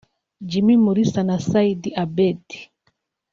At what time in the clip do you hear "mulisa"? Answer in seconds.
0.83-1.21